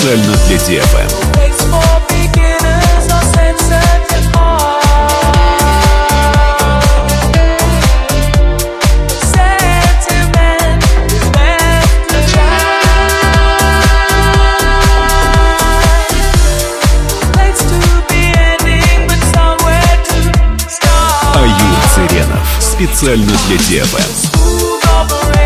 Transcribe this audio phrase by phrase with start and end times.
[0.00, 0.56] специально для
[21.94, 22.48] Цыренов.
[22.58, 25.39] Специально для DFM.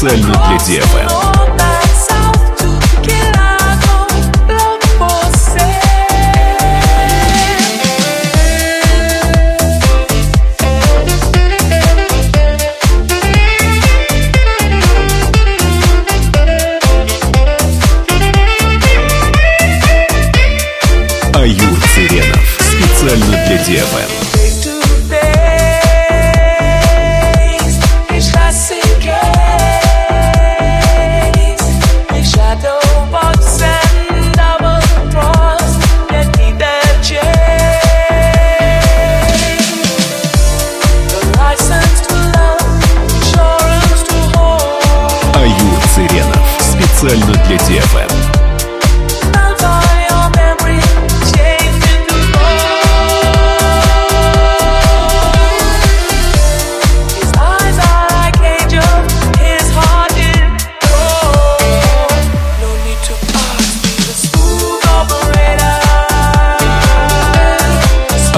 [0.00, 1.39] Специально для DFM.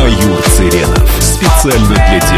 [0.03, 1.11] Аюр Цыренов.
[1.21, 2.32] Специально для DFM.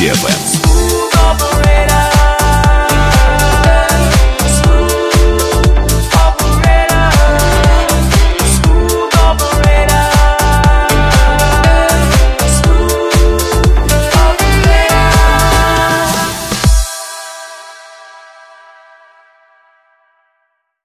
[0.00, 0.49] DFM.